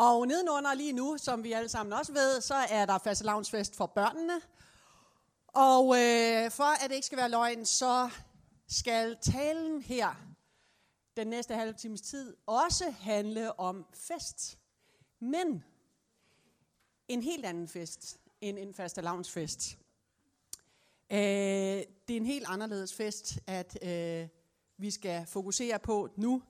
[0.00, 3.86] Og nedenunder lige nu, som vi alle sammen også ved, så er der fastelavnsfest for
[3.86, 4.40] børnene.
[5.46, 8.10] Og øh, for at det ikke skal være løgn, så
[8.68, 10.14] skal talen her
[11.16, 14.58] den næste halve times tid også handle om fest.
[15.18, 15.64] Men
[17.08, 19.78] en helt anden fest end en fastelavnsfest.
[21.10, 24.28] Øh, det er en helt anderledes fest, at øh,
[24.76, 26.42] vi skal fokusere på nu.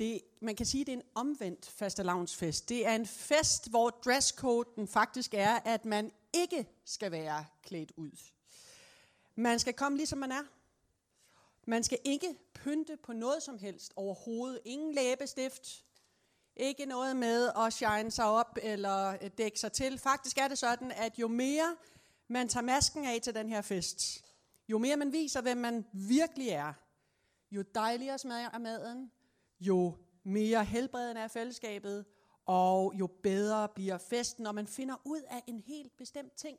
[0.00, 2.68] Det, man kan sige, at det er en omvendt fastelavnsfest.
[2.68, 8.10] Det er en fest, hvor dresscoden faktisk er, at man ikke skal være klædt ud.
[9.34, 10.42] Man skal komme ligesom man er.
[11.66, 14.60] Man skal ikke pynte på noget som helst overhovedet.
[14.64, 15.84] Ingen læbestift.
[16.56, 19.98] Ikke noget med at shine sig op eller øh, dække sig til.
[19.98, 21.76] Faktisk er det sådan, at jo mere
[22.28, 24.24] man tager masken af til den her fest,
[24.68, 26.72] jo mere man viser, hvem man virkelig er,
[27.50, 29.10] jo dejligere smager maden,
[29.60, 32.06] jo mere helbredende er fællesskabet,
[32.44, 36.58] og jo bedre bliver festen, når man finder ud af en helt bestemt ting.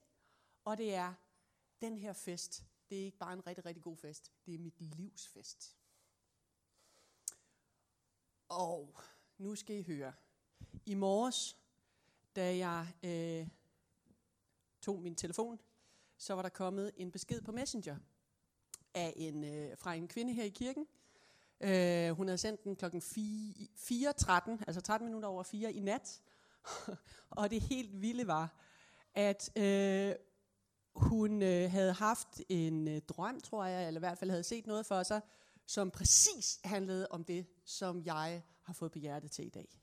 [0.66, 1.14] Og det er,
[1.82, 4.82] den her fest, det er ikke bare en rigtig, rigtig god fest, det er mit
[4.82, 5.78] livs fest.
[8.50, 8.96] Og
[9.38, 10.14] nu skal I høre.
[10.86, 11.58] I morges,
[12.36, 13.48] da jeg øh,
[14.82, 15.60] tog min telefon,
[16.18, 17.98] så var der kommet en besked på Messenger
[18.94, 20.88] af en, øh, fra en kvinde her i kirken.
[21.64, 22.86] Øh, hun havde sendt den kl.
[22.86, 22.92] 4.13,
[24.68, 26.22] altså 13 minutter over 4 i nat.
[27.30, 28.58] og det helt vilde var,
[29.14, 30.16] at øh,
[30.96, 34.68] hun øh, havde haft en øh, drøm, tror jeg, eller i hvert fald havde set
[34.68, 35.22] noget for sig,
[35.66, 39.82] som præcis handlede om det, som jeg har fået på hjertet til i dag.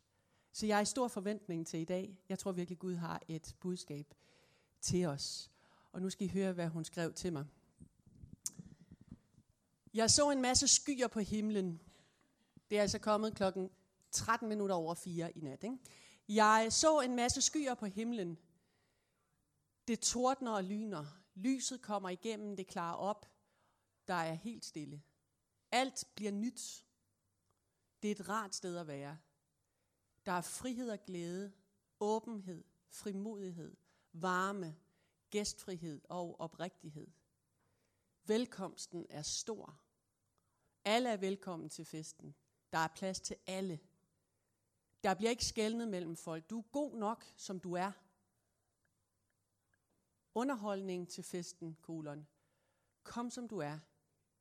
[0.52, 2.18] Så jeg er i stor forventning til i dag.
[2.28, 4.14] Jeg tror virkelig, Gud har et budskab
[4.80, 5.50] til os.
[5.92, 7.44] Og nu skal I høre, hvad hun skrev til mig.
[9.98, 11.80] Jeg så en masse skyer på himlen.
[12.70, 13.70] Det er altså kommet klokken
[14.10, 15.62] 13 minutter over 4 i nat.
[15.62, 15.78] Ikke?
[16.28, 18.38] Jeg så en masse skyer på himlen.
[19.88, 21.04] Det tordner og lyner.
[21.34, 23.26] Lyset kommer igennem, det klarer op.
[24.08, 25.02] Der er helt stille.
[25.72, 26.84] Alt bliver nyt.
[28.02, 29.18] Det er et rart sted at være.
[30.26, 31.52] Der er frihed og glæde,
[32.00, 33.76] åbenhed, frimodighed,
[34.12, 34.76] varme,
[35.30, 37.06] gæstfrihed og oprigtighed.
[38.24, 39.80] Velkomsten er stor.
[40.88, 42.34] Alle er velkommen til festen.
[42.72, 43.80] Der er plads til alle.
[45.02, 46.50] Der bliver ikke skældnet mellem folk.
[46.50, 47.92] Du er god nok, som du er.
[50.34, 52.26] Underholdning til festen, kolon.
[53.02, 53.78] Kom som du er.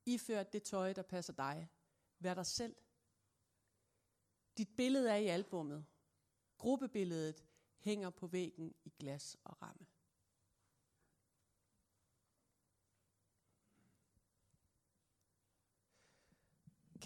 [0.05, 1.69] Ifør det tøj, der passer dig.
[2.19, 2.75] Vær dig selv.
[4.57, 5.85] Dit billede er i albummet.
[6.57, 7.45] Gruppebilledet
[7.77, 9.85] hænger på væggen i glas og ramme.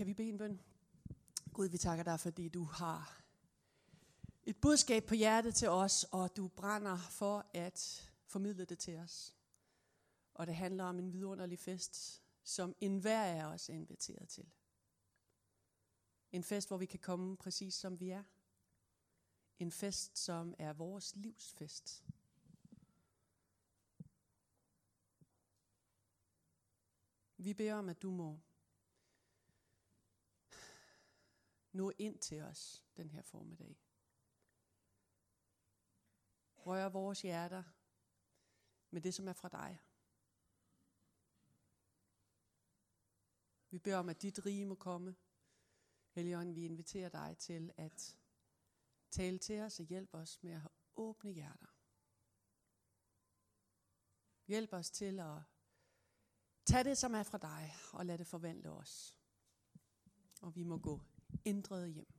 [0.02, 0.62] Kan vi bede en bøn?
[1.54, 3.24] Gud, vi takker dig, fordi du har
[4.44, 9.36] et budskab på hjertet til os, og du brænder for at formidle det til os.
[10.34, 14.52] Og det handler om en vidunderlig fest, som enhver af os er inviteret til.
[16.32, 18.24] En fest, hvor vi kan komme præcis som vi er.
[19.60, 22.04] En fest, som er vores livsfest.
[27.38, 28.40] Vi beder om, at du må
[31.72, 33.80] nå ind til os den her formiddag.
[36.58, 37.64] Rør vores hjerter
[38.90, 39.80] med det, som er fra dig.
[43.70, 45.16] Vi beder om, at dit rige må komme.
[46.10, 48.18] Helligånden, vi inviterer dig til at
[49.12, 51.68] tale til os og hjælpe os med at have åbne hjerter.
[54.48, 55.42] Hjælp os til at
[56.66, 59.18] tage det, som er fra dig, og lade det forvandle os.
[60.42, 61.02] Og vi må gå
[61.46, 62.14] ændrede hjem.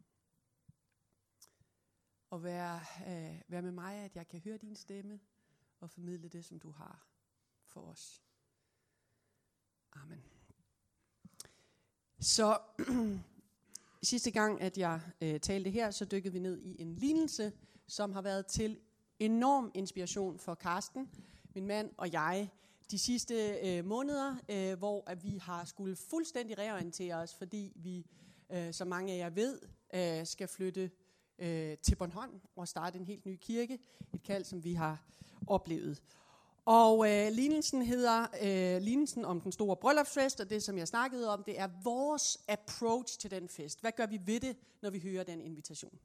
[2.31, 5.21] Og være, øh, være med mig, at jeg kan høre din stemme
[5.81, 7.06] og formidle det, som du har
[7.67, 8.23] for os.
[9.93, 10.23] Amen.
[12.21, 12.59] Så
[14.03, 17.53] sidste gang, at jeg øh, talte her, så dykkede vi ned i en lignelse,
[17.87, 18.81] som har været til
[19.19, 21.11] enorm inspiration for Karsten,
[21.55, 22.50] min mand og jeg,
[22.91, 28.06] de sidste øh, måneder, øh, hvor at vi har skulle fuldstændig reorientere os, fordi vi
[28.52, 29.60] øh, som mange af jer ved,
[29.94, 30.90] øh, skal flytte
[31.38, 33.78] øh, til Bornholm og starte en helt ny kirke.
[34.14, 35.04] Et kald, som vi har
[35.46, 36.02] oplevet.
[36.64, 41.32] Og øh, lignelsen hedder øh, lignelsen om den store bryllupsfest, og det, som jeg snakkede
[41.32, 43.81] om, det er vores approach til den fest.
[43.81, 45.99] Hvad gør vi ved det, når vi hører den invitation?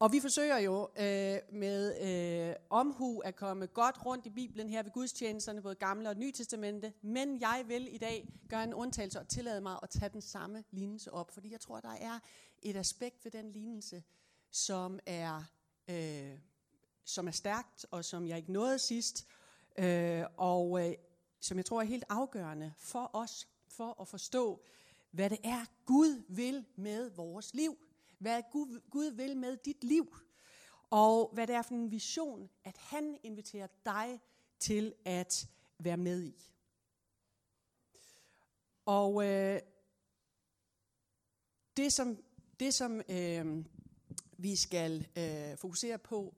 [0.00, 4.82] Og vi forsøger jo øh, med øh, omhu at komme godt rundt i Bibelen her
[4.82, 9.20] ved gudstjenesterne, både gamle og nye testamente, men jeg vil i dag gøre en undtagelse
[9.20, 12.18] og tillade mig at tage den samme lignelse op, fordi jeg tror, der er
[12.62, 14.02] et aspekt ved den lignelse,
[14.50, 15.42] som er,
[15.88, 16.38] øh,
[17.04, 19.26] som er stærkt, og som jeg ikke nåede sidst,
[19.78, 20.94] øh, og øh,
[21.40, 24.64] som jeg tror er helt afgørende for os, for at forstå,
[25.10, 27.78] hvad det er, Gud vil med vores liv.
[28.20, 30.16] Hvad Gud, Gud vil med dit liv.
[30.90, 34.20] Og hvad det er for en vision, at han inviterer dig
[34.58, 36.52] til at være med i.
[38.86, 39.60] Og øh,
[41.76, 42.18] det som,
[42.60, 43.64] det, som øh,
[44.38, 46.34] vi skal øh, fokusere på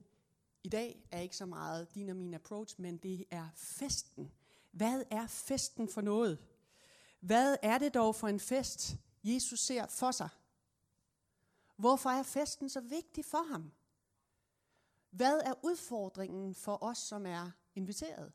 [0.63, 4.31] i dag, er ikke så meget din og min approach, men det er festen.
[4.71, 6.37] Hvad er festen for noget?
[7.19, 10.29] Hvad er det dog for en fest, Jesus ser for sig?
[11.75, 13.71] Hvorfor er festen så vigtig for ham?
[15.09, 18.31] Hvad er udfordringen for os, som er inviteret?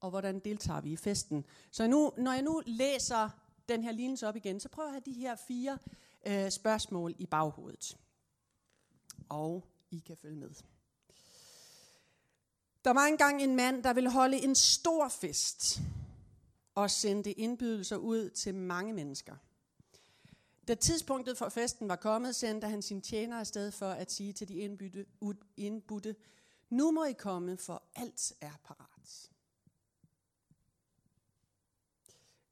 [0.00, 1.46] Og hvordan deltager vi i festen?
[1.70, 3.30] Så nu, når jeg nu læser
[3.68, 5.78] den her lignelse op igen, så prøver jeg at have de her fire
[6.26, 7.98] øh, spørgsmål i baghovedet.
[9.28, 10.50] Og I kan følge med.
[12.84, 15.80] Der var engang en mand, der ville holde en stor fest
[16.74, 19.36] og sendte indbydelser ud til mange mennesker.
[20.70, 24.48] Da tidspunktet for festen var kommet, sendte han sin tjener afsted for at sige til
[24.48, 25.06] de indbytte,
[25.56, 26.16] indbudte,
[26.68, 29.30] nu må I komme, for alt er parat.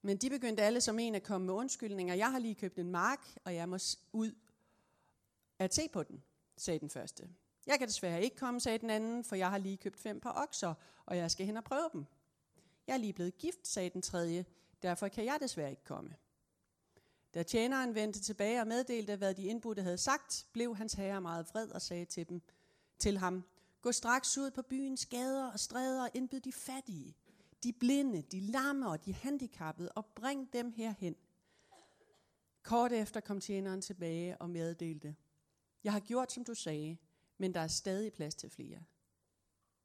[0.02, 2.14] Men de begyndte alle som en at komme med undskyldninger.
[2.14, 3.78] Jeg har lige købt en mark, og jeg må
[4.12, 4.32] ud
[5.58, 6.22] at se på den,
[6.56, 7.28] sagde den første.
[7.66, 10.42] Jeg kan desværre ikke komme, sagde den anden, for jeg har lige købt fem par
[10.42, 10.74] okser,
[11.06, 12.04] og jeg skal hen og prøve dem.
[12.86, 14.44] Jeg er lige blevet gift, sagde den tredje,
[14.82, 16.14] derfor kan jeg desværre ikke komme.
[17.38, 21.46] Da tjeneren vendte tilbage og meddelte, hvad de indbudte havde sagt, blev hans herre meget
[21.52, 22.42] vred og sagde til, dem,
[22.98, 23.44] til ham,
[23.80, 27.16] Gå straks ud på byens gader og stræder og indbyd de fattige,
[27.62, 31.16] de blinde, de lamme og de handicappede og bring dem herhen.
[32.62, 35.16] Kort efter kom tjeneren tilbage og meddelte,
[35.84, 36.96] Jeg har gjort, som du sagde,
[37.36, 38.84] men der er stadig plads til flere.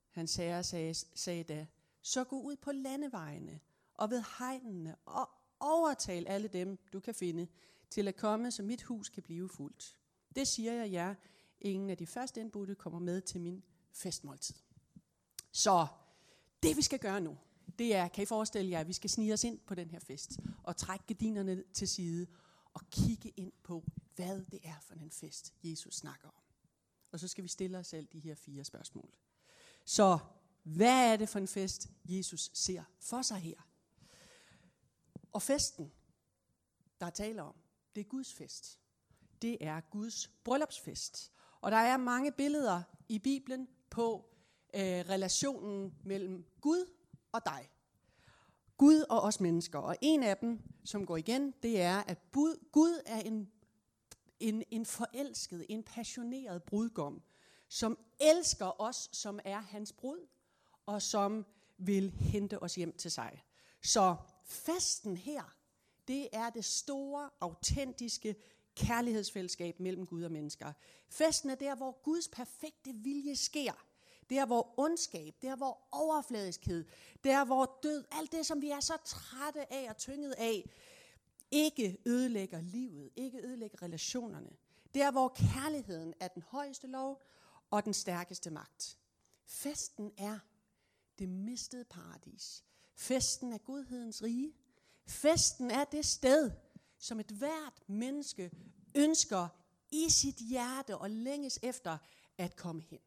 [0.09, 1.67] Hans herre sagde, sagde da,
[2.01, 3.59] så gå ud på landevejene
[3.93, 5.29] og ved hegnene og
[5.63, 7.47] overtale alle dem, du kan finde,
[7.89, 9.97] til at komme, så mit hus kan blive fuldt.
[10.35, 11.15] Det siger jeg jer.
[11.61, 14.55] Ingen af de første indbudte kommer med til min festmåltid.
[15.51, 15.87] Så
[16.63, 17.37] det vi skal gøre nu,
[17.79, 19.99] det er, kan I forestille jer, at vi skal snige os ind på den her
[19.99, 22.27] fest, og trække gardinerne til side,
[22.73, 23.83] og kigge ind på,
[24.15, 26.43] hvad det er for en fest, Jesus snakker om.
[27.11, 29.09] Og så skal vi stille os selv de her fire spørgsmål.
[29.85, 30.19] Så
[30.63, 33.67] hvad er det for en fest, Jesus ser for sig her?
[35.33, 35.91] Og festen,
[36.99, 37.55] der er tale om,
[37.95, 38.79] det er Guds fest.
[39.41, 41.31] Det er Guds bryllupsfest.
[41.61, 44.29] Og der er mange billeder i Bibelen på
[44.73, 46.85] øh, relationen mellem Gud
[47.31, 47.69] og dig.
[48.77, 49.79] Gud og os mennesker.
[49.79, 53.51] Og en af dem, som går igen, det er, at Bud, Gud er en,
[54.39, 57.21] en, en forelsket, en passioneret brudgom,
[57.69, 60.27] som elsker os, som er hans brud,
[60.85, 61.45] og som
[61.77, 63.43] vil hente os hjem til sig.
[63.83, 65.55] Så festen her,
[66.07, 68.35] det er det store, autentiske
[68.75, 70.73] kærlighedsfællesskab mellem Gud og mennesker.
[71.09, 73.73] Festen er der, hvor Guds perfekte vilje sker.
[74.29, 76.85] Der hvor ondskab, der hvor overfladiskhed,
[77.23, 80.69] der hvor død, alt det som vi er så trætte af og tynget af,
[81.51, 84.49] ikke ødelægger livet, ikke ødelægger relationerne.
[84.93, 87.21] Der hvor kærligheden er den højeste lov
[87.71, 88.97] og den stærkeste magt.
[89.45, 90.39] Festen er
[91.19, 92.63] det mistede paradis.
[92.95, 94.53] Festen er godhedens rige.
[95.05, 96.51] Festen er det sted,
[96.97, 98.51] som et hvert menneske
[98.95, 99.47] ønsker
[99.91, 101.97] i sit hjerte og længes efter
[102.37, 102.99] at komme hen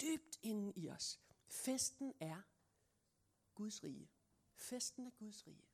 [0.00, 1.20] dybt inden i os.
[1.48, 2.42] Festen er
[3.54, 4.10] Guds rige.
[4.54, 5.68] Festen er Guds rige.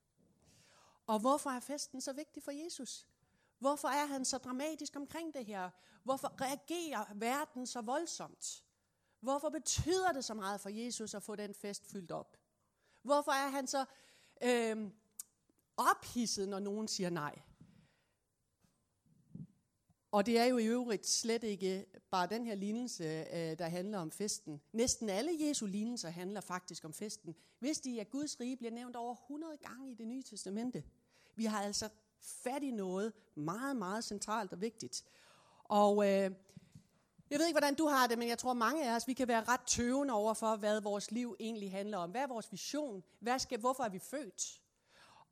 [1.07, 3.09] Og hvorfor er festen så vigtig for Jesus?
[3.59, 5.71] Hvorfor er han så dramatisk omkring det her?
[6.05, 8.65] Hvorfor reagerer verden så voldsomt?
[9.23, 12.37] Hvorfor betyder det så meget for Jesus at få den fest fyldt op?
[13.03, 13.85] Hvorfor er han så
[14.43, 14.91] øh,
[15.77, 17.39] ophidset, når nogen siger nej?
[20.11, 23.99] Og det er jo i øvrigt slet ikke bare den her lignelse, øh, der handler
[23.99, 24.61] om festen.
[24.73, 27.35] Næsten alle Jesu lignelser handler faktisk om festen.
[27.59, 30.85] Hvis de at Guds rige bliver nævnt over 100 gange i det nye testamente.
[31.37, 31.89] Vi har altså
[32.21, 35.05] fat i noget meget, meget centralt og vigtigt.
[35.65, 36.31] Og øh,
[37.33, 39.29] jeg ved ikke, hvordan du har det, men jeg tror mange af os, vi kan
[39.29, 42.11] være ret tøvende over for, hvad vores liv egentlig handler om.
[42.11, 43.03] Hvad er vores vision?
[43.21, 44.61] Hvad skal, hvorfor er vi født?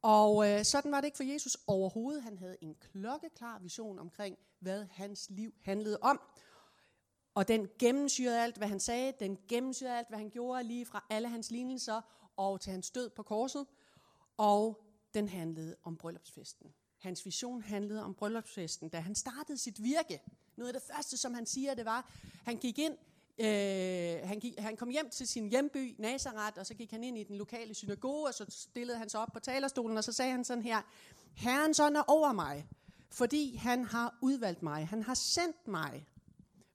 [0.02, 2.22] Og øh, sådan var det ikke for Jesus overhovedet.
[2.22, 6.20] Han havde en klokkeklar vision omkring, hvad hans liv handlede om.
[7.34, 9.12] Og den gennemsyrede alt, hvad han sagde.
[9.20, 12.00] Den gennemsyrede alt, hvad han gjorde, lige fra alle hans lignelser
[12.36, 13.66] og til hans død på korset.
[14.36, 16.74] Og den handlede om bryllupsfesten.
[16.98, 20.20] Hans vision handlede om bryllupsfesten, da han startede sit virke.
[20.60, 22.10] Noget af det første, som han siger, det var,
[22.44, 22.96] han gik ind,
[23.38, 27.18] øh, han, gik, han kom hjem til sin hjemby, Nazareth, og så gik han ind
[27.18, 30.30] i den lokale synagoge, og så stillede han sig op på talerstolen, og så sagde
[30.30, 30.82] han sådan her,
[31.36, 32.66] Herrens sådan er over mig,
[33.10, 34.88] fordi han har udvalgt mig.
[34.88, 36.06] Han har sendt mig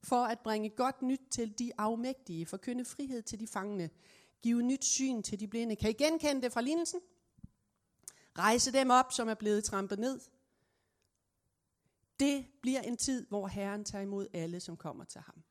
[0.02, 3.90] for at bringe godt nyt til de afmægtige, forkynde frihed til de fangne,
[4.42, 5.76] give nyt syn til de blinde.
[5.76, 7.00] Kan I genkende det fra lignelsen?
[8.38, 10.20] Rejse dem op, som er blevet trampet ned.
[12.20, 15.42] Det bliver en tid, hvor Herren tager imod alle, som kommer til ham.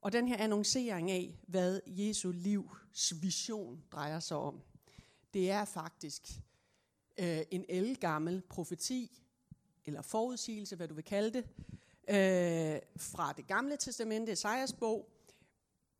[0.00, 4.62] Og den her annoncering af, hvad Jesu livs vision drejer sig om,
[5.34, 6.28] det er faktisk
[7.18, 9.22] øh, en elgammel profeti,
[9.84, 11.44] eller forudsigelse, hvad du vil kalde det,
[12.08, 15.10] øh, fra det gamle testamente, Esajas bog.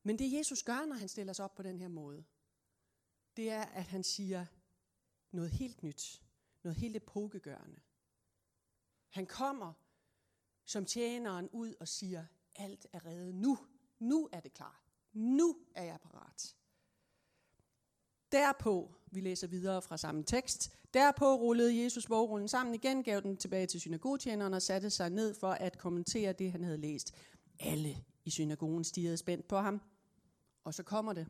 [0.02, 2.24] Men det Jesus gør, når han stiller sig op på den her måde,
[3.36, 4.46] det er, at han siger
[5.32, 6.22] noget helt nyt,
[6.62, 7.80] noget helt epokegørende.
[9.08, 9.72] Han kommer
[10.64, 12.24] som tjeneren ud og siger,
[12.56, 13.58] alt er reddet nu.
[13.98, 14.82] Nu er det klar.
[15.12, 16.56] Nu er jeg parat.
[18.32, 23.36] Derpå, vi læser videre fra samme tekst, derpå rullede Jesus bogrullen sammen igen, gav den
[23.36, 27.14] tilbage til synagogetjeneren og satte sig ned for at kommentere det, han havde læst.
[27.60, 29.80] Alle i synagogen stirrede spændt på ham.
[30.64, 31.26] Og så kommer det.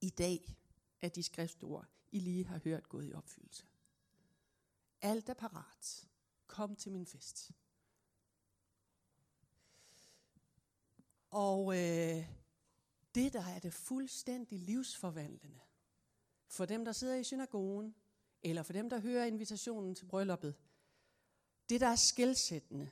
[0.00, 0.56] I dag
[1.02, 3.64] er de skriftord, I lige har hørt, gået i opfyldelse.
[5.02, 6.08] Alt er parat.
[6.46, 7.52] Kom til min fest.
[11.30, 12.26] Og øh,
[13.14, 15.60] det, der er det fuldstændig livsforvandlende,
[16.48, 17.94] for dem, der sidder i synagogen,
[18.42, 20.54] eller for dem, der hører invitationen til brylluppet,
[21.68, 22.90] det, der er skældsættende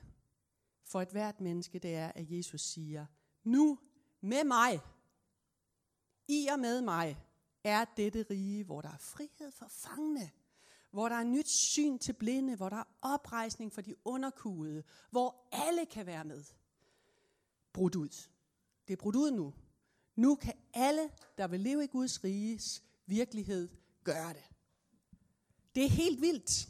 [0.83, 3.05] for et hvert menneske, det er, at Jesus siger,
[3.43, 3.79] nu
[4.21, 4.79] med mig,
[6.27, 7.17] i og med mig,
[7.63, 10.31] er dette rige, hvor der er frihed for fangene,
[10.91, 15.47] hvor der er nyt syn til blinde, hvor der er oprejsning for de underkugede, hvor
[15.51, 16.43] alle kan være med.
[17.73, 18.29] Brudt ud.
[18.87, 19.53] Det er brudt ud nu.
[20.15, 23.69] Nu kan alle, der vil leve i Guds riges virkelighed,
[24.03, 24.43] gøre det.
[25.75, 26.69] Det er helt vildt.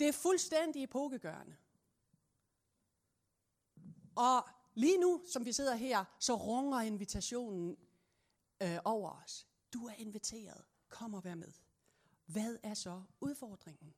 [0.00, 1.56] Det er fuldstændig epokegørende.
[4.14, 7.76] Og lige nu, som vi sidder her, så runger invitationen
[8.62, 9.46] øh, over os.
[9.72, 10.64] Du er inviteret.
[10.88, 11.52] Kom og vær med.
[12.26, 13.94] Hvad er så udfordringen?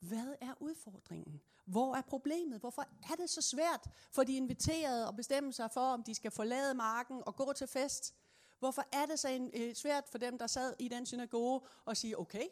[0.00, 1.40] Hvad er udfordringen?
[1.64, 2.60] Hvor er problemet?
[2.60, 6.30] Hvorfor er det så svært for de inviterede at bestemme sig for, om de skal
[6.30, 8.14] forlade marken og gå til fest?
[8.58, 11.96] Hvorfor er det så en, øh, svært for dem, der sad i den synagoge og
[11.96, 12.44] sige, okay,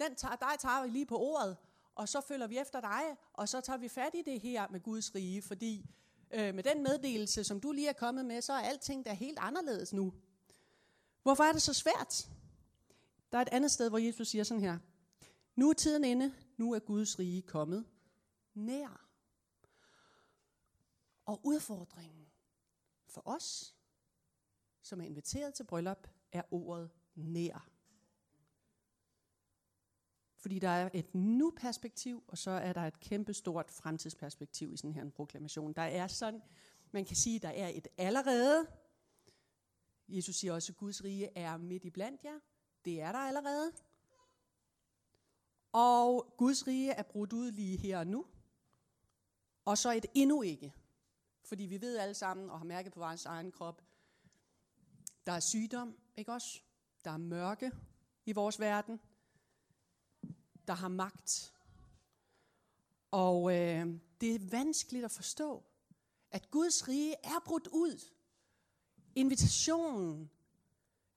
[0.00, 1.56] den tager, dig tager vi lige på ordet,
[1.94, 4.80] og så følger vi efter dig, og så tager vi fat i det her med
[4.80, 5.90] Guds rige, fordi
[6.30, 9.38] øh, med den meddelelse, som du lige er kommet med, så er alting der helt
[9.40, 10.12] anderledes nu.
[11.22, 12.28] Hvorfor er det så svært?
[13.32, 14.78] Der er et andet sted, hvor Jesus siger sådan her.
[15.56, 17.86] Nu er tiden inde, nu er Guds rige kommet
[18.54, 19.08] nær.
[21.24, 22.26] Og udfordringen
[23.06, 23.74] for os,
[24.82, 27.70] som er inviteret til bryllup, er ordet nær.
[30.36, 35.02] Fordi der er et nu-perspektiv, og så er der et kæmpestort fremtidsperspektiv i sådan her
[35.02, 35.72] en proklamation.
[35.72, 36.42] Der er sådan,
[36.92, 38.66] man kan sige, der er et allerede.
[40.08, 42.38] Jesus siger også, at Guds rige er midt i blandt jer.
[42.88, 43.72] Det er der allerede.
[45.72, 48.26] Og Guds rige er brudt ud lige her og nu.
[49.64, 50.74] Og så et endnu ikke.
[51.44, 53.82] Fordi vi ved alle sammen, og har mærket på vores egen krop,
[55.26, 56.60] der er sygdom, ikke også?
[57.04, 57.72] Der er mørke
[58.26, 59.00] i vores verden.
[60.66, 61.54] Der har magt.
[63.10, 63.86] Og øh,
[64.20, 65.64] det er vanskeligt at forstå,
[66.30, 68.12] at Guds rige er brudt ud.
[69.14, 70.30] Invitationen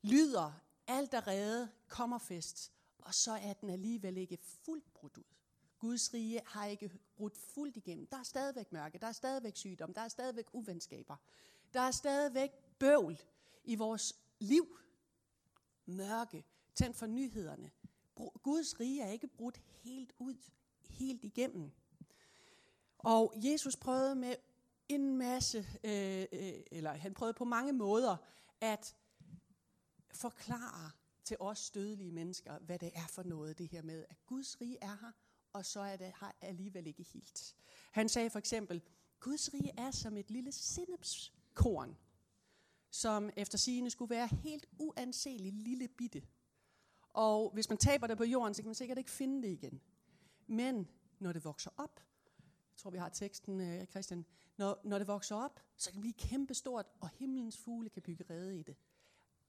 [0.01, 0.61] lyder,
[0.91, 5.23] alt er reddet, kommer fest, og så er den alligevel ikke fuldt brudt ud.
[5.79, 8.07] Guds rige har ikke brudt fuldt igennem.
[8.07, 11.15] Der er stadigvæk mørke, der er stadigvæk sygdom, der er stadigvæk uvenskaber.
[11.73, 13.17] Der er stadigvæk bøvl
[13.63, 14.77] i vores liv.
[15.85, 16.45] Mørke,
[16.75, 17.71] tændt for nyhederne.
[18.43, 20.35] Guds rige er ikke brudt helt ud,
[20.89, 21.71] helt igennem.
[22.97, 24.35] Og Jesus prøvede med
[24.89, 28.17] en masse, øh, øh, eller han prøvede på mange måder
[28.61, 28.95] at
[30.15, 30.91] forklare
[31.23, 34.77] til os dødelige mennesker, hvad det er for noget, det her med, at Guds rige
[34.81, 35.11] er her,
[35.53, 37.55] og så er det her alligevel ikke helt.
[37.91, 38.81] Han sagde for eksempel,
[39.19, 41.97] Guds rige er som et lille sennepskorn,
[42.91, 46.23] som efter sigende skulle være helt uanseligt lille bitte.
[47.09, 49.81] Og hvis man taber det på jorden, så kan man sikkert ikke finde det igen.
[50.47, 50.87] Men
[51.19, 51.99] når det vokser op,
[52.71, 54.25] jeg tror vi har teksten, øh, Christian,
[54.57, 58.25] når, når det vokser op, så kan det blive kæmpestort, og himlens fugle kan bygge
[58.29, 58.75] rede i det.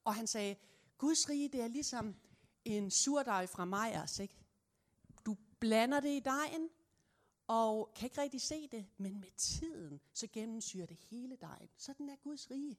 [0.05, 0.57] Og han sagde,
[0.99, 2.15] Guds rige, det er ligesom
[2.65, 4.35] en surdej fra Majers, ikke?
[5.27, 6.69] Du blander det i dejen,
[7.47, 11.69] og kan ikke rigtig se det, men med tiden, så gennemsyrer det hele dejen.
[11.77, 12.79] Sådan er Guds rige.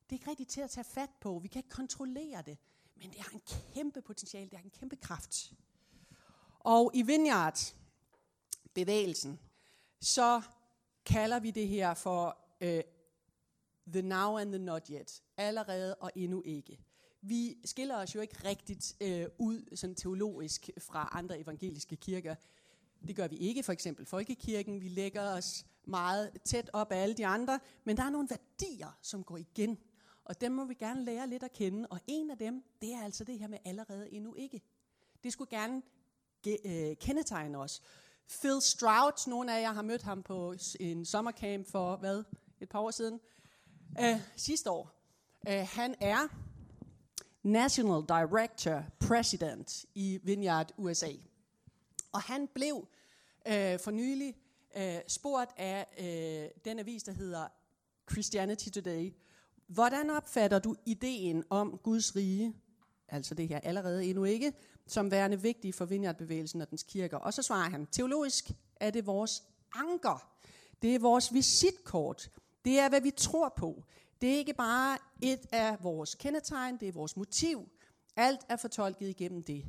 [0.00, 1.38] Det er ikke rigtigt til at tage fat på.
[1.38, 2.58] Vi kan ikke kontrollere det.
[2.94, 3.42] Men det har en
[3.74, 4.50] kæmpe potentiale.
[4.50, 5.52] Det har en kæmpe kraft.
[6.58, 7.74] Og i Vineyard,
[8.74, 9.40] bevægelsen,
[10.00, 10.42] så
[11.04, 12.82] kalder vi det her for øh,
[13.92, 15.22] the now and the not yet.
[15.36, 16.78] Allerede og endnu ikke.
[17.22, 22.34] Vi skiller os jo ikke rigtigt øh, ud sådan teologisk fra andre evangeliske kirker.
[23.06, 24.80] Det gør vi ikke, for eksempel Folkekirken.
[24.80, 28.98] Vi lægger os meget tæt op af alle de andre, men der er nogle værdier,
[29.02, 29.78] som går igen.
[30.24, 31.88] Og dem må vi gerne lære lidt at kende.
[31.90, 34.62] Og en af dem, det er altså det her med allerede endnu ikke.
[35.24, 35.82] Det skulle gerne
[36.46, 37.82] øh, kendetegne os.
[38.28, 42.24] Phil Stroud, nogle af jer har mødt ham på en sommercamp for, hvad,
[42.60, 43.20] et par år siden,
[44.00, 44.90] uh, sidste år.
[45.48, 46.28] Uh, han er
[47.42, 51.10] National Director President i Vineyard USA.
[52.12, 54.36] Og han blev uh, for nylig
[54.76, 57.48] uh, spurgt af uh, den avis, der hedder
[58.10, 59.12] Christianity Today,
[59.66, 62.54] hvordan opfatter du ideen om Guds rige,
[63.08, 64.52] altså det her allerede endnu ikke,
[64.86, 67.16] som værende vigtig for Vineyard-bevægelsen og dens kirker.
[67.16, 69.42] Og så svarer han, teologisk er det vores
[69.74, 70.32] anker.
[70.82, 72.30] Det er vores visitkort.
[72.68, 73.84] Det er, hvad vi tror på.
[74.20, 77.68] Det er ikke bare et af vores kendetegn, det er vores motiv.
[78.16, 79.64] Alt er fortolket igennem det.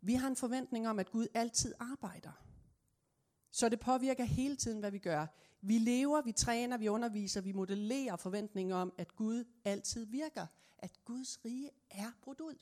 [0.00, 2.32] Vi har en forventning om, at Gud altid arbejder.
[3.50, 5.26] Så det påvirker hele tiden, hvad vi gør.
[5.60, 10.46] Vi lever, vi træner, vi underviser, vi modellerer forventningen om, at Gud altid virker.
[10.78, 12.58] At Guds rige er brudt ud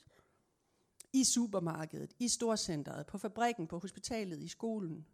[1.13, 5.07] i supermarkedet, i storcenteret, på fabrikken, på hospitalet, i skolen.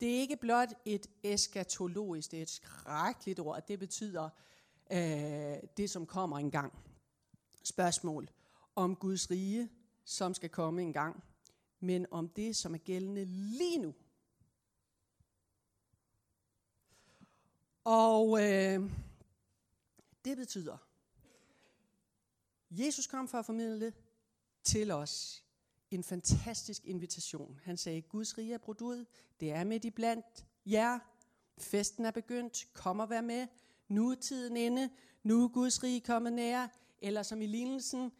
[0.00, 3.66] Det er ikke blot et eskatologisk, det er et skrækkeligt ord.
[3.66, 4.30] Det betyder
[4.92, 6.72] øh, det, som kommer en gang.
[7.62, 8.30] Spørgsmål
[8.76, 9.70] om Guds rige,
[10.04, 11.24] som skal komme en gang,
[11.80, 13.94] men om det, som er gældende lige nu.
[17.84, 18.90] Og øh,
[20.24, 20.76] det betyder,
[22.70, 23.92] Jesus kom for at formidle
[24.62, 25.44] til os
[25.90, 27.60] en fantastisk invitation.
[27.64, 29.04] Han sagde, Guds rige er brudt ud,
[29.40, 30.98] det er midt i blandt jer,
[31.58, 33.46] festen er begyndt, kom og vær med,
[33.88, 34.90] nu er tiden inde,
[35.22, 36.68] nu er Guds rige kommet nær,
[37.02, 38.12] eller som i lignelsen,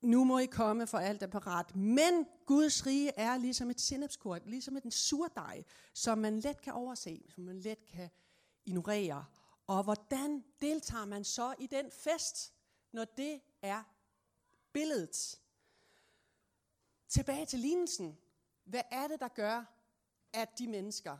[0.00, 1.76] nu må I komme, for alt er parat.
[1.76, 7.22] Men Guds rige er ligesom et sindepskort, ligesom en surdej, som man let kan overse,
[7.28, 8.10] som man let kan
[8.64, 9.24] ignorere.
[9.66, 12.52] Og hvordan deltager man så i den fest,
[12.92, 13.82] når det er
[14.72, 15.41] billedet?
[17.12, 18.18] Tilbage til lignelsen.
[18.64, 19.64] Hvad er det, der gør,
[20.32, 21.18] at de mennesker,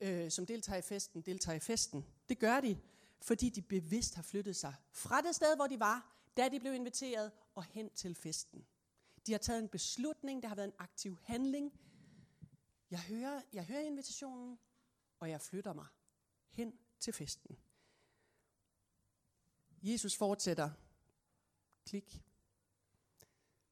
[0.00, 2.06] øh, som deltager i festen, deltager i festen?
[2.28, 2.80] Det gør de,
[3.20, 6.74] fordi de bevidst har flyttet sig fra det sted, hvor de var, da de blev
[6.74, 8.66] inviteret, og hen til festen.
[9.26, 11.72] De har taget en beslutning, der har været en aktiv handling.
[12.90, 14.58] Jeg hører, jeg hører invitationen,
[15.20, 15.86] og jeg flytter mig
[16.50, 17.58] hen til festen.
[19.82, 20.70] Jesus fortsætter.
[21.86, 22.23] Klik.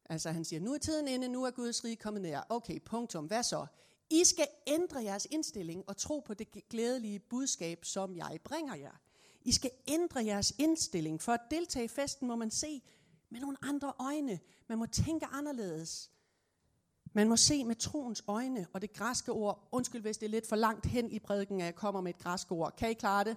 [0.04, 2.46] Altså han siger, nu er tiden inde, nu er Guds rige kommet nær.
[2.48, 3.26] Okay, punktum.
[3.26, 3.66] Hvad så?
[4.10, 9.00] I skal ændre jeres indstilling og tro på det glædelige budskab, som jeg bringer jer.
[9.44, 11.20] I skal ændre jeres indstilling.
[11.20, 12.82] For at deltage i festen må man se
[13.30, 14.40] med nogle andre øjne.
[14.68, 16.10] Man må tænke anderledes.
[17.12, 20.46] Man må se med troens øjne, og det græske ord, undskyld hvis det er lidt
[20.46, 22.76] for langt hen i prædiken, at jeg kommer med et græske ord.
[22.76, 23.36] Kan I klare det?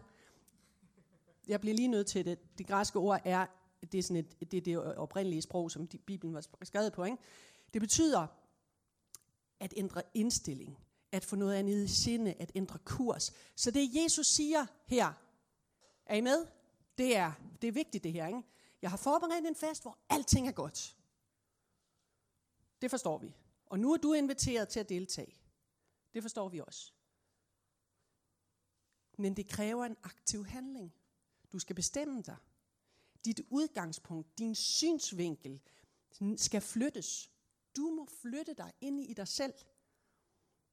[1.47, 2.57] Jeg bliver lige nødt til det.
[2.57, 3.45] Det græske ord er
[3.91, 7.03] det er sådan et, det, det oprindelige sprog, som de, Bibelen var skrevet på.
[7.03, 7.17] Ikke?
[7.73, 8.27] Det betyder
[9.59, 10.77] at ændre indstilling,
[11.11, 13.31] at få noget andet i sinde, at ændre kurs.
[13.55, 15.13] Så det Jesus siger her,
[16.05, 16.47] er I med?
[16.97, 18.27] Det er, det er vigtigt det her.
[18.27, 18.43] Ikke?
[18.81, 20.97] Jeg har forberedt en fest, hvor alting er godt.
[22.81, 23.35] Det forstår vi.
[23.65, 25.35] Og nu er du inviteret til at deltage.
[26.13, 26.93] Det forstår vi også.
[29.17, 30.93] Men det kræver en aktiv handling.
[31.51, 32.37] Du skal bestemme dig
[33.25, 35.61] dit udgangspunkt, din synsvinkel
[36.37, 37.31] skal flyttes.
[37.75, 39.53] Du må flytte dig ind i dig selv.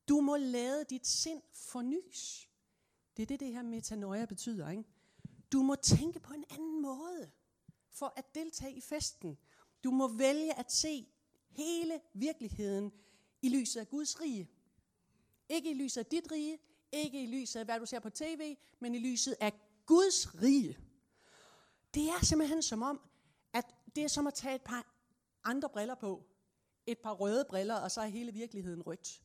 [0.09, 2.49] Du må lade dit sind fornyes.
[3.17, 4.71] Det er det, det her metanoia betyder.
[4.71, 4.85] Ikke?
[5.53, 7.31] Du må tænke på en anden måde
[7.91, 9.39] for at deltage i festen.
[9.85, 11.09] Du må vælge at se
[11.51, 12.93] hele virkeligheden
[13.43, 14.51] i lyset af Guds rige.
[15.49, 16.59] Ikke i lyset af dit rige,
[16.93, 19.53] ikke i lyset af, hvad du ser på tv, men i lyset af
[19.87, 20.79] Guds rige.
[21.95, 23.01] Det er simpelthen som om,
[23.53, 23.65] at
[23.97, 24.87] det er som at tage et par
[25.45, 26.25] andre briller på.
[26.87, 29.23] Et par røde briller, og så er hele virkeligheden rødt.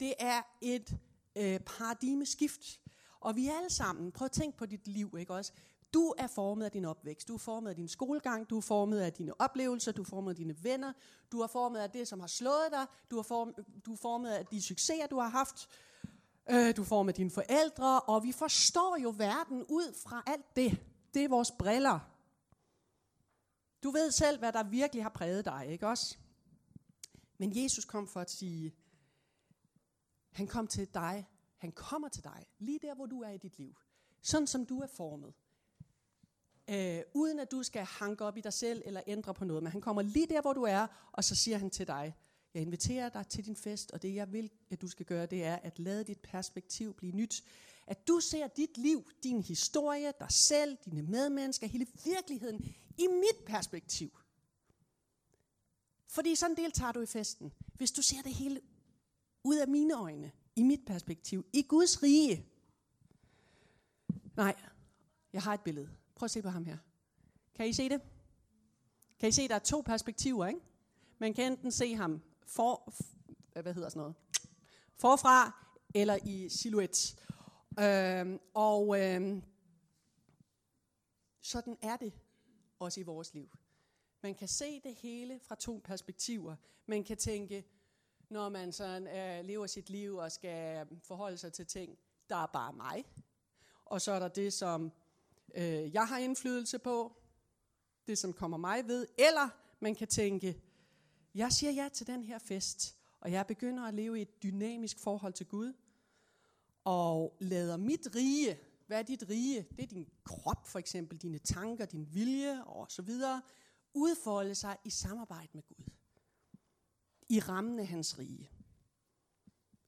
[0.00, 0.96] Det er et
[1.36, 2.80] øh, paradigmeskift.
[3.20, 5.52] Og vi alle sammen, prøv at tænke på dit liv, ikke også?
[5.94, 9.00] Du er formet af din opvækst, du er formet af din skolegang, du er formet
[9.00, 10.92] af dine oplevelser, du er formet af dine venner,
[11.32, 13.54] du er formet af det, som har slået dig, du er, form,
[13.86, 15.68] du er formet af de succeser, du har haft,
[16.50, 20.56] øh, du er formet af dine forældre, og vi forstår jo verden ud fra alt
[20.56, 20.78] det.
[21.14, 22.09] Det er vores briller.
[23.82, 26.16] Du ved selv, hvad der virkelig har præget dig, ikke også?
[27.38, 28.74] Men Jesus kom for at sige,
[30.30, 33.58] han kom til dig, han kommer til dig, lige der, hvor du er i dit
[33.58, 33.76] liv.
[34.22, 35.34] Sådan som du er formet.
[36.70, 39.62] Øh, uden at du skal hanke op i dig selv eller ændre på noget.
[39.62, 42.14] Men han kommer lige der, hvor du er, og så siger han til dig,
[42.54, 45.44] jeg inviterer dig til din fest, og det jeg vil, at du skal gøre, det
[45.44, 47.44] er at lade dit perspektiv blive nyt.
[47.86, 53.44] At du ser dit liv, din historie, dig selv, dine medmennesker, hele virkeligheden i mit
[53.46, 54.18] perspektiv.
[56.06, 57.52] Fordi sådan deltager du i festen.
[57.74, 58.60] Hvis du ser det hele
[59.44, 62.46] ud af mine øjne, i mit perspektiv, i Guds rige.
[64.36, 64.56] Nej,
[65.32, 65.90] jeg har et billede.
[66.14, 66.78] Prøv at se på ham her.
[67.54, 68.00] Kan I se det?
[69.20, 70.60] Kan I se, der er to perspektiver, ikke?
[71.18, 72.94] Man kan enten se ham for,
[73.62, 74.14] hvad hedder sådan noget,
[74.96, 77.16] forfra eller i silhuet.
[77.80, 79.42] Øhm, og øhm,
[81.40, 82.12] sådan er det
[82.80, 83.50] også i vores liv.
[84.22, 86.56] Man kan se det hele fra to perspektiver.
[86.86, 87.64] Man kan tænke,
[88.28, 92.46] når man sådan øh, lever sit liv og skal forholde sig til ting, der er
[92.46, 93.04] bare mig.
[93.84, 94.92] Og så er der det, som
[95.54, 97.12] øh, jeg har indflydelse på,
[98.06, 99.06] det som kommer mig ved.
[99.18, 99.48] Eller
[99.80, 100.62] man kan tænke,
[101.34, 104.98] jeg siger ja til den her fest, og jeg begynder at leve i et dynamisk
[104.98, 105.72] forhold til Gud,
[106.84, 108.58] og lader mit rige,
[108.90, 109.66] hvad er dit rige?
[109.76, 113.42] Det er din krop for eksempel, dine tanker, din vilje og så videre,
[113.94, 115.84] udfolde sig i samarbejde med Gud.
[117.28, 118.50] I rammen af hans rige.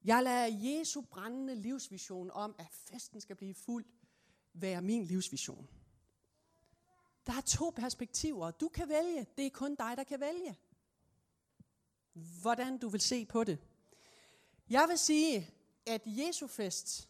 [0.03, 3.85] Jeg lader Jesu brændende livsvision om, at festen skal blive fuld,
[4.53, 5.67] være min livsvision.
[7.25, 8.51] Der er to perspektiver.
[8.51, 9.27] Du kan vælge.
[9.37, 10.57] Det er kun dig, der kan vælge.
[12.41, 13.59] Hvordan du vil se på det.
[14.69, 15.53] Jeg vil sige,
[15.85, 17.09] at Jesu fest,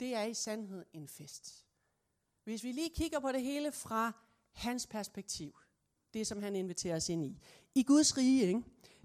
[0.00, 1.66] det er i sandhed en fest.
[2.44, 4.12] Hvis vi lige kigger på det hele fra
[4.52, 5.56] hans perspektiv,
[6.14, 7.38] det som han inviterer os ind i.
[7.74, 8.62] I Guds rige, ikke,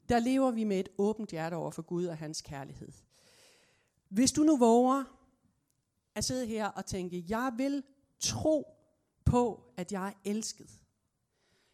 [0.10, 2.92] der lever vi med et åbent hjerte over for Gud og hans kærlighed.
[4.10, 5.04] Hvis du nu våger
[6.16, 7.84] at sidde her og tænke, jeg vil
[8.20, 8.68] tro
[9.26, 10.82] på, at jeg er elsket.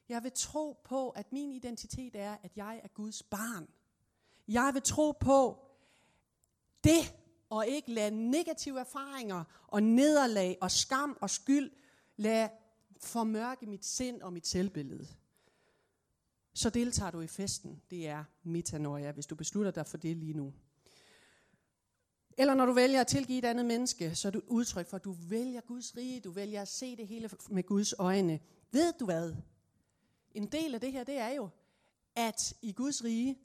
[0.10, 3.67] Jeg vil tro på, at min identitet er, at jeg er Guds barn.
[4.47, 5.65] Jeg vil tro på
[6.84, 7.15] det,
[7.52, 11.72] og ikke lade negative erfaringer og nederlag og skam og skyld
[12.18, 12.50] lade
[13.02, 15.08] formørke mit sind og mit selvbillede.
[16.54, 17.82] Så deltager du i festen.
[17.90, 20.54] Det er metanoia, hvis du beslutter dig for det lige nu.
[22.38, 25.04] Eller når du vælger at tilgive et andet menneske, så er du udtryk for, at
[25.04, 28.40] du vælger Guds rige, du vælger at se det hele med Guds øjne.
[28.72, 29.36] Ved du hvad?
[30.32, 31.50] En del af det her, det er jo,
[32.16, 33.40] at i Guds rige,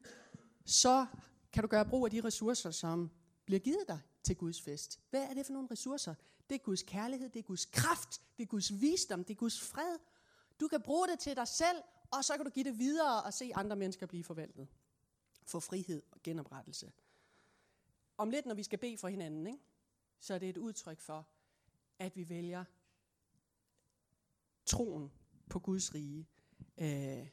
[0.64, 1.06] så
[1.52, 3.10] kan du gøre brug af de ressourcer, som
[3.46, 5.00] bliver givet dig til Guds fest.
[5.10, 6.14] Hvad er det for nogle ressourcer?
[6.48, 9.60] Det er Guds kærlighed, det er Guds kraft, det er Guds visdom, det er Guds
[9.60, 9.98] fred.
[10.60, 13.34] Du kan bruge det til dig selv, og så kan du give det videre og
[13.34, 14.68] se andre mennesker blive forvaltet.
[15.42, 16.92] Få frihed og genoprettelse.
[18.18, 19.58] Om lidt, når vi skal bede for hinanden, ikke?
[20.20, 21.28] så er det et udtryk for,
[21.98, 22.64] at vi vælger
[24.66, 25.12] troen
[25.50, 26.28] på Guds rige,
[26.78, 27.28] øh,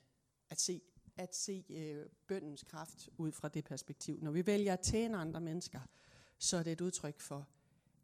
[0.49, 0.81] at se,
[1.17, 4.19] at se øh, bøndens kraft ud fra det perspektiv.
[4.21, 5.79] Når vi vælger at tjene andre mennesker,
[6.37, 7.47] så er det et udtryk for,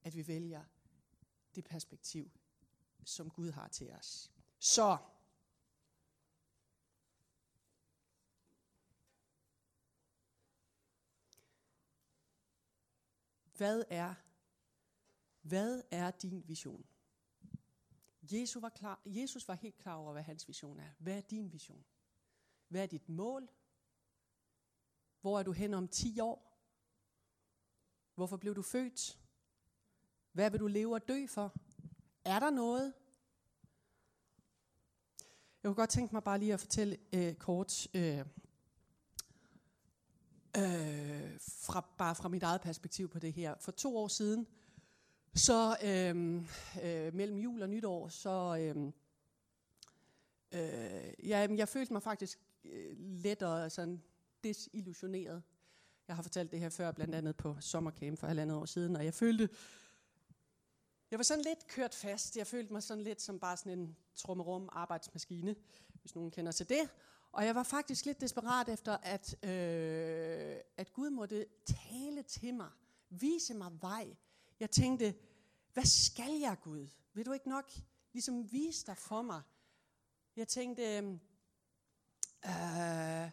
[0.03, 0.63] at vi vælger
[1.55, 2.31] det perspektiv,
[3.03, 4.31] som Gud har til os.
[4.59, 4.97] Så
[13.59, 14.13] Hvad er,
[15.41, 16.85] hvad er din vision?
[18.31, 20.89] Jesus var, klar, Jesus var helt klar over, hvad hans vision er.
[20.97, 21.85] Hvad er din vision?
[22.67, 23.49] Hvad er dit mål?
[25.21, 26.48] Hvor er du hen om 10 år?
[28.19, 29.19] Hvorfor blev du født?
[30.31, 31.53] Hvad vil du leve og dø for?
[32.25, 32.93] Er der noget?
[35.63, 38.19] Jeg kunne godt tænke mig bare lige at fortælle øh, kort øh,
[40.57, 43.55] øh, fra, bare fra mit eget perspektiv på det her.
[43.59, 44.47] For to år siden,
[45.35, 46.35] så øh,
[46.83, 48.85] øh, mellem jul og nytår, så øh,
[50.51, 54.03] øh, ja, jeg følte mig faktisk øh, let og sådan
[54.43, 55.43] desillusioneret.
[56.09, 59.05] Jeg har fortalt det her før, blandt andet på sommercamp for halvandet år siden, og
[59.05, 59.49] jeg følte,
[61.11, 62.37] jeg var sådan lidt kørt fast.
[62.37, 65.55] Jeg følte mig sådan lidt som bare sådan en trummerum arbejdsmaskine,
[66.01, 66.89] hvis nogen kender til det.
[67.31, 72.69] Og jeg var faktisk lidt desperat efter, at, øh, at Gud måtte tale til mig,
[73.09, 74.15] vise mig vej.
[74.59, 75.13] Jeg tænkte,
[75.73, 76.87] hvad skal jeg Gud?
[77.13, 77.71] Vil du ikke nok
[78.13, 79.41] ligesom vise dig for mig.
[80.35, 80.83] Jeg tænkte,
[82.45, 83.31] øh,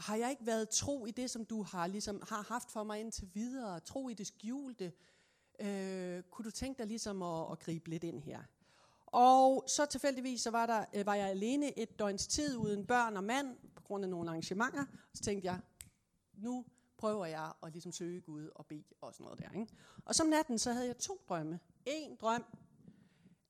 [0.00, 3.00] har jeg ikke været tro i det, som du har, ligesom, har haft for mig
[3.00, 3.80] indtil videre?
[3.80, 4.92] Tro i det skjulte?
[5.60, 8.42] Øh, kunne du tænke dig ligesom at, at gribe lidt ind her?
[9.06, 13.16] Og så tilfældigvis så var, der, øh, var jeg alene et døgns tid uden børn
[13.16, 14.84] og mand på grund af nogle arrangementer.
[15.14, 15.60] Så tænkte jeg,
[16.34, 16.64] nu
[16.98, 19.60] prøver jeg at ligesom søge Gud og bede og sådan noget der.
[19.60, 19.72] Ikke?
[20.04, 21.60] Og som natten, så havde jeg to drømme.
[21.86, 22.44] En drøm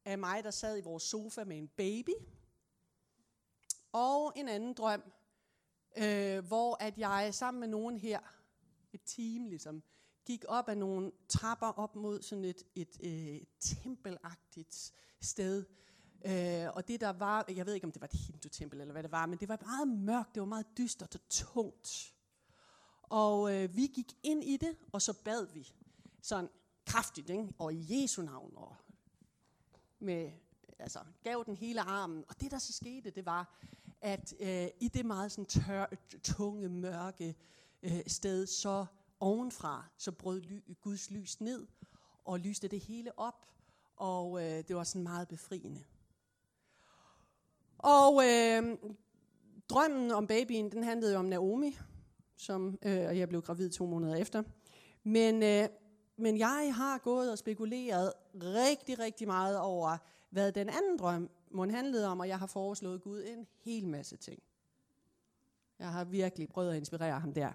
[0.05, 2.13] af mig, der sad i vores sofa med en baby.
[3.93, 5.03] Og en anden drøm,
[5.97, 8.21] øh, hvor at jeg sammen med nogen her,
[8.93, 9.83] et team ligesom,
[10.25, 15.65] gik op ad nogle trapper op mod sådan et, et øh, tempelagtigt sted.
[16.25, 19.03] Øh, og det der var, jeg ved ikke om det var et hindu-tempel eller hvad
[19.03, 22.15] det var, men det var meget mørkt, det var meget dystert og tungt.
[23.03, 25.73] Og øh, vi gik ind i det, og så bad vi
[26.23, 26.51] sådan
[26.87, 27.49] kraftigt, ikke?
[27.59, 28.77] og i Jesu navn, og
[29.99, 30.33] med,
[30.79, 32.25] altså, gav den hele armen.
[32.29, 33.59] Og det der så skete, det var,
[34.01, 35.87] at øh, i det meget sådan tør,
[36.23, 37.35] tunge, mørke
[37.83, 38.87] øh, sted, så
[39.21, 41.67] ovenfra, så brød ly, Guds lys ned,
[42.25, 43.47] og lyste det hele op,
[43.97, 45.85] og øh, det var sådan meget befriende.
[47.79, 48.79] Og øh,
[49.69, 51.79] drømmen om babyen, den handlede jo om Naomi,
[52.37, 54.43] som, øh, og jeg blev gravid to måneder efter.
[55.03, 55.69] Men, øh,
[56.17, 59.97] men jeg har gået og spekuleret rigtig, rigtig meget over,
[60.31, 64.17] hvad den anden drøm må handlede om, og jeg har foreslået Gud en hel masse
[64.17, 64.43] ting.
[65.79, 67.53] Jeg har virkelig prøvet at inspirere ham der.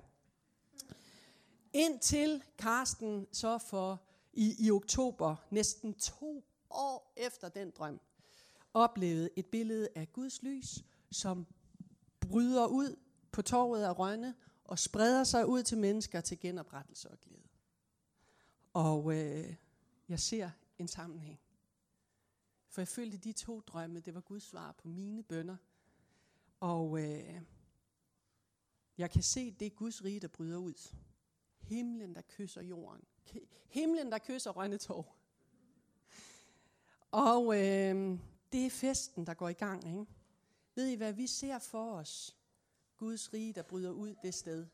[1.74, 4.02] Indtil Karsten så for
[4.34, 8.02] i, i oktober, næsten to år efter den drøm,
[8.74, 11.48] oplevede et billede af Guds lys, som
[12.20, 12.96] bryder ud
[13.32, 17.48] på torvet af Rønne og spreder sig ud til mennesker til genoprettelse og glæde.
[18.74, 19.56] Og øh,
[20.10, 21.40] jeg ser en sammenhæng.
[22.76, 25.58] For jeg følte, de to drømme, det var Guds svar på mine bønder.
[26.60, 27.42] Og øh,
[28.98, 30.94] jeg kan se, det er Guds rige, der bryder ud.
[31.58, 33.04] Himlen, der kysser jorden.
[33.68, 35.06] Himlen, der kysser Rønnetorv.
[37.12, 38.20] Og øh,
[38.52, 39.88] det er festen, der går i gang.
[39.88, 40.06] Ikke?
[40.76, 42.38] Ved I hvad, vi ser for os?
[42.98, 44.66] Guds rige, der bryder ud det sted.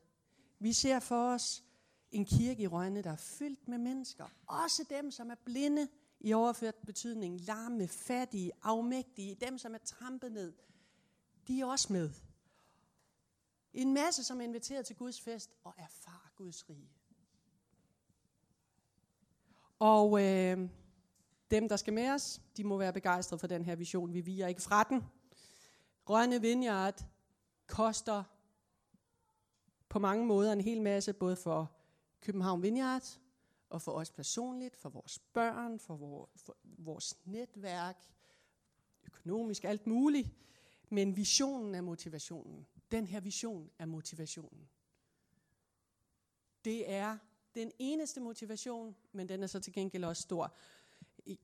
[0.60, 1.64] Vi ser for os
[2.12, 4.28] en kirke i Rønne, der er fyldt med mennesker.
[4.48, 5.88] Også dem, som er blinde
[6.24, 7.42] i overført betydning.
[7.42, 10.54] Larme, fattige, afmægtige, dem, som er trampet ned.
[11.48, 12.10] De er også med.
[13.74, 16.92] En masse, som er inviteret til Guds fest og erfarer Guds rige.
[19.80, 20.70] Og øh,
[21.52, 24.14] dem, der skal med os, de må være begejstrede for den her vision.
[24.14, 25.04] Vi viger ikke fra den.
[26.10, 27.06] Rønne Vineyard
[27.68, 28.24] koster
[29.90, 31.72] på mange måder en hel masse, både for
[32.22, 33.21] København Vineyard
[33.72, 38.04] og for os personligt, for vores børn, for vores, for vores netværk,
[39.06, 40.30] økonomisk, alt muligt.
[40.90, 42.68] Men visionen er motivationen.
[42.92, 44.70] Den her vision er motivationen.
[46.66, 47.18] Det er
[47.56, 50.54] den eneste motivation, men den er så til gengæld også stor.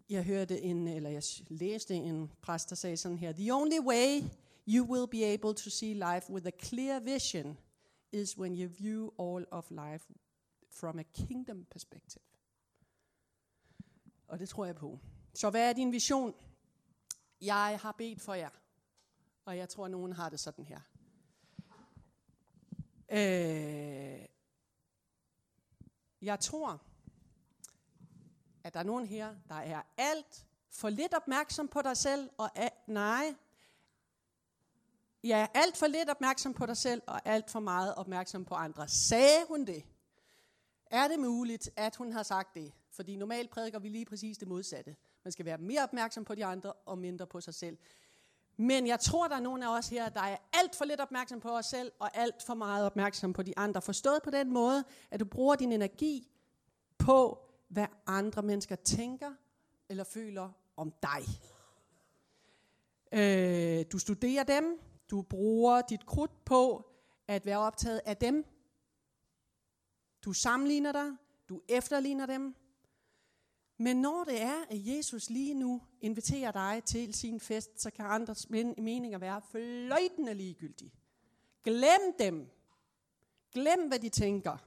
[0.10, 4.24] Jeg hørte en, eller jeg læste en præst, der sagde sådan her, The only way
[4.68, 7.58] you will be able to see life with a clear vision
[8.12, 10.06] is when you view all of life
[10.80, 12.24] from a kingdom perspective.
[14.28, 15.00] Og det tror jeg på.
[15.34, 16.36] Så hvad er din vision?
[17.42, 18.50] Jeg har bedt for jer.
[19.46, 20.80] Og jeg tror, at nogen har det sådan her.
[23.10, 24.26] Øh,
[26.22, 26.82] jeg tror,
[28.64, 32.60] at der er nogen her, der er alt for lidt opmærksom på dig selv, og
[32.60, 33.36] a- nej,
[35.24, 38.56] jeg er alt for lidt opmærksom på dig selv, og alt for meget opmærksom på
[38.56, 38.88] andre.
[38.88, 39.84] Sagde hun det?
[40.92, 42.74] Er det muligt, at hun har sagt det?
[42.92, 44.96] Fordi normalt prædiker vi lige præcis det modsatte.
[45.24, 47.78] Man skal være mere opmærksom på de andre og mindre på sig selv.
[48.58, 51.40] Men jeg tror, der er nogen af os her, der er alt for lidt opmærksom
[51.40, 53.82] på os selv, og alt for meget opmærksom på de andre.
[53.82, 56.28] Forstået på den måde, at du bruger din energi
[56.98, 59.32] på, hvad andre mennesker tænker
[59.90, 61.24] eller føler om dig.
[63.12, 64.80] Øh, du studerer dem,
[65.12, 66.90] du bruger dit krudt på
[67.28, 68.46] at være optaget af dem.
[70.28, 71.16] Du sammenligner dig,
[71.50, 72.56] du efterligner dem.
[73.78, 78.06] Men når det er, at Jesus lige nu inviterer dig til sin fest, så kan
[78.06, 80.94] andres meninger være fløjtende ligegyldige.
[81.64, 82.50] Glem dem.
[83.52, 84.58] Glem, hvad de tænker.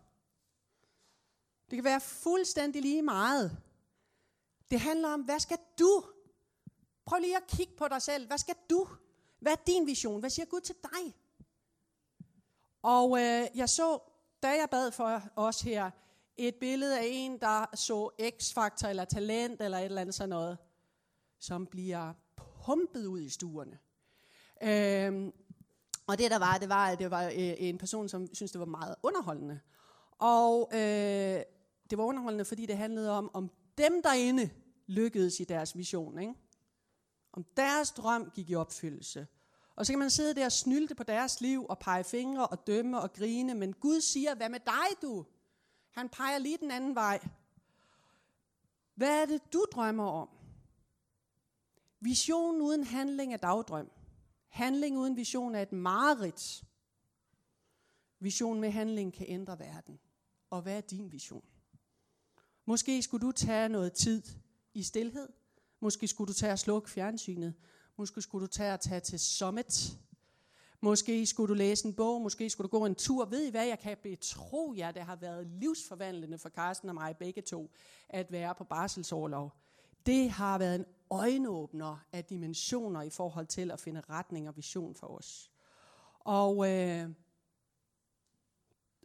[1.70, 3.58] Det kan være fuldstændig lige meget.
[4.70, 6.04] Det handler om, hvad skal du?
[7.04, 8.26] Prøv lige at kigge på dig selv.
[8.26, 8.88] Hvad skal du?
[9.38, 10.20] Hvad er din vision?
[10.20, 11.14] Hvad siger Gud til dig?
[12.82, 13.98] Og øh, jeg så,
[14.42, 15.90] da jeg bad for os her,
[16.36, 20.58] et billede af en, der så X-faktor eller talent eller et eller andet sådan noget.
[21.42, 22.12] som bliver
[22.64, 23.78] pumpet ud i stuerne.
[24.62, 25.32] Øhm,
[26.06, 28.58] og det der var, det var, at det var øh, en person, som syntes, det
[28.58, 29.60] var meget underholdende.
[30.18, 31.42] Og øh,
[31.90, 34.50] det var underholdende, fordi det handlede om, om dem derinde
[34.86, 36.18] lykkedes i deres vision.
[36.18, 36.34] Ikke?
[37.32, 39.26] Om deres drøm gik i opfyldelse.
[39.80, 42.66] Og så kan man sidde der og snylte på deres liv og pege fingre og
[42.66, 45.26] dømme og grine, men Gud siger, hvad med dig du?
[45.90, 47.28] Han peger lige den anden vej.
[48.94, 50.28] Hvad er det, du drømmer om?
[52.00, 53.90] Vision uden handling er dagdrøm.
[54.48, 56.64] Handling uden vision er et mareridt.
[58.18, 60.00] Vision med handling kan ændre verden.
[60.50, 61.44] Og hvad er din vision?
[62.64, 64.22] Måske skulle du tage noget tid
[64.74, 65.28] i stillhed.
[65.80, 67.54] Måske skulle du tage og slukke fjernsynet.
[68.00, 69.98] Måske skulle du tage og tage til Summit.
[70.80, 72.22] Måske skulle du læse en bog.
[72.22, 73.24] Måske skulle du gå en tur.
[73.24, 77.16] Ved I hvad, jeg kan betro jer, det har været livsforvandlende for Carsten og mig
[77.16, 77.70] begge to,
[78.08, 79.52] at være på barselsårlov.
[80.06, 84.94] Det har været en øjenåbner af dimensioner i forhold til at finde retning og vision
[84.94, 85.50] for os.
[86.20, 87.10] Og, øh,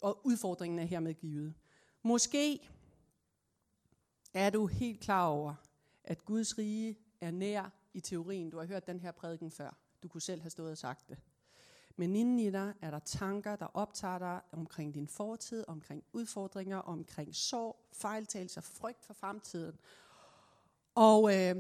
[0.01, 1.53] og udfordringen er hermed givet.
[2.03, 2.69] Måske
[4.33, 5.55] er du helt klar over,
[6.03, 8.49] at Guds rige er nær i teorien.
[8.49, 9.77] Du har hørt den her prædiken før.
[10.03, 11.17] Du kunne selv have stået og sagt det.
[11.95, 16.77] Men inden i dig er der tanker, der optager dig omkring din fortid, omkring udfordringer,
[16.77, 19.79] omkring sorg, fejltagelser, frygt for fremtiden.
[20.95, 21.55] Og øh,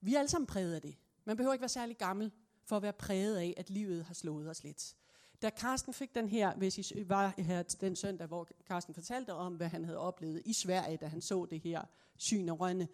[0.00, 0.96] vi er alle sammen præget af det.
[1.24, 2.32] Man behøver ikke være særlig gammel
[2.64, 4.96] for at være præget af, at livet har slået os lidt.
[5.42, 9.54] Da Carsten fik den her, hvis I var her den søndag, hvor Carsten fortalte om,
[9.54, 11.82] hvad han havde oplevet i Sverige, da han så det her
[12.16, 12.88] syn og rønne,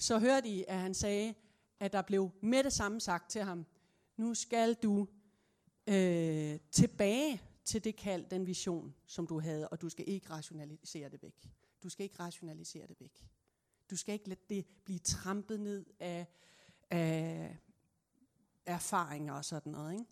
[0.00, 1.34] så hørte I, at han sagde,
[1.80, 3.66] at der blev med det samme sagt til ham,
[4.16, 5.08] nu skal du
[5.86, 11.08] øh, tilbage til det kald, den vision, som du havde, og du skal ikke rationalisere
[11.08, 11.50] det væk.
[11.82, 13.26] Du skal ikke rationalisere det væk.
[13.90, 16.26] Du skal ikke lade det blive trampet ned af,
[16.90, 17.56] af
[18.66, 19.92] erfaringer og sådan noget.
[19.92, 20.04] Ikke?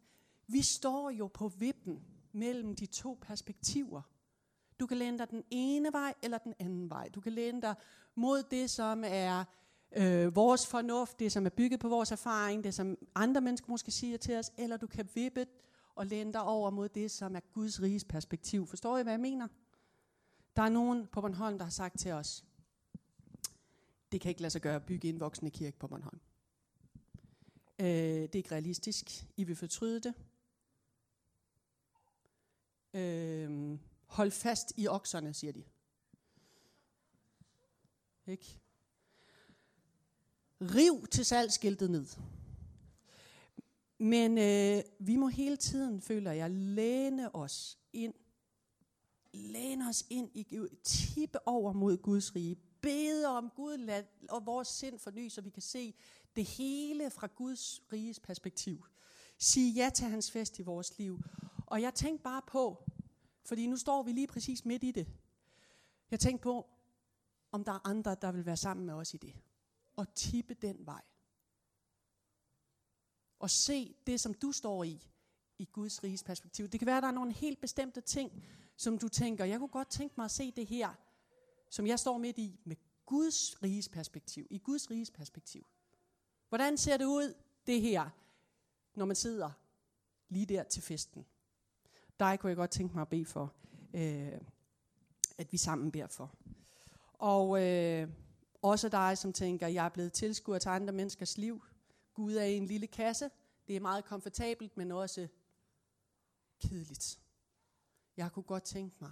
[0.46, 4.03] Vi står jo på vippen mellem de to perspektiver.
[4.81, 7.09] Du kan læne dig den ene vej eller den anden vej.
[7.09, 7.74] Du kan læne dig
[8.14, 9.44] mod det, som er
[9.96, 13.90] øh, vores fornuft, det som er bygget på vores erfaring, det som andre mennesker måske
[13.90, 15.46] siger til os, eller du kan vippe
[15.94, 18.66] og læne dig over mod det, som er Guds riges perspektiv.
[18.66, 19.48] Forstår I, hvad jeg mener?
[20.57, 22.44] Der er nogen på Bornholm, der har sagt til os,
[24.12, 26.20] det kan ikke lade sig gøre at bygge en voksende kirke på Bornholm.
[27.79, 29.27] Øh, det er ikke realistisk.
[29.37, 30.14] I vil fortryde det.
[32.94, 35.64] Øh, hold fast i okserne, siger de.
[38.27, 38.61] Ikke?
[40.61, 42.07] Riv til salgskiltet ned.
[43.99, 48.14] Men øh, vi må hele tiden, føler jeg, læne os ind.
[49.33, 50.68] Læne os ind i Gud.
[50.85, 52.57] Tippe over mod Guds rige.
[52.81, 55.94] Bede om Gud lad, og vores sind forny, så vi kan se
[56.37, 58.85] det hele fra Guds riges perspektiv.
[59.38, 61.21] Sige ja til hans fest i vores liv.
[61.66, 62.90] Og jeg tænkte bare på,
[63.44, 65.07] fordi nu står vi lige præcis midt i det.
[66.11, 66.66] Jeg tænkte på,
[67.53, 69.35] om der er andre, der vil være sammen med os i det.
[69.99, 71.03] Og tippe den vej.
[73.39, 75.07] Og se det, som du står i,
[75.59, 76.69] i Guds riges perspektiv.
[76.69, 78.45] Det kan være, at der er nogle helt bestemte ting,
[78.77, 80.95] som du tænker, jeg kunne godt tænke mig at se det her,
[81.71, 84.47] som jeg står midt i, med Guds riges perspektiv.
[84.51, 85.67] I Guds riges perspektiv.
[86.49, 87.35] Hvordan ser det ud,
[87.67, 88.11] det her,
[88.95, 89.51] når man sidder
[90.29, 91.27] lige der til festen?
[92.21, 93.55] Dig kunne jeg godt tænke mig at bede for,
[93.95, 94.41] øh,
[95.39, 96.35] at vi sammen beder for.
[97.13, 98.09] Og øh,
[98.62, 101.64] også dig, som tænker, jeg er blevet tilskuer til andre menneskers liv.
[102.14, 103.31] Gud er i en lille kasse.
[103.66, 105.29] Det er meget komfortabelt, men også
[106.61, 107.21] kedeligt.
[108.16, 109.11] Jeg kunne godt tænke mig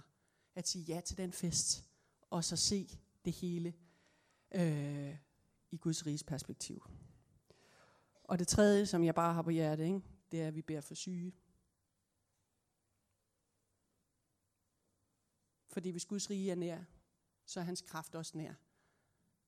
[0.55, 1.83] at sige ja til den fest,
[2.29, 2.89] og så se
[3.25, 3.73] det hele
[4.51, 5.17] øh,
[5.71, 6.83] i Guds riges perspektiv.
[8.23, 10.81] Og det tredje, som jeg bare har på hjertet, ikke, det er, at vi beder
[10.81, 11.35] for syge.
[15.67, 16.83] Fordi hvis Guds rige er nær,
[17.45, 18.53] så er hans kraft også nær.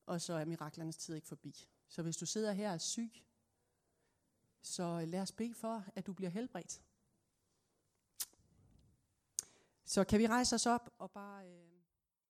[0.06, 1.68] Og så er miraklernes tid ikke forbi.
[1.88, 3.12] Så hvis du sidder her og er syg,
[4.62, 6.82] så lad os bede for, at du bliver helbredt.
[9.84, 11.48] Så kan vi rejse os op og bare...
[11.48, 11.79] Øh